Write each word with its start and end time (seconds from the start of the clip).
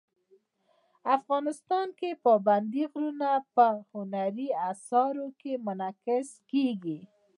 افغانستان 1.15 1.87
کې 1.99 2.09
پابندي 2.25 2.83
غرونه 2.91 3.29
په 3.55 3.67
هنري 3.91 4.47
اثارو 4.71 5.27
کې 5.39 5.51
منعکس 5.65 6.27
کېږي. 6.51 6.99